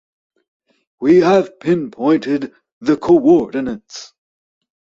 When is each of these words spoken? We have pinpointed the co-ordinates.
We 0.99 1.17
have 1.17 1.59
pinpointed 1.59 2.53
the 2.79 2.97
co-ordinates. 2.97 4.13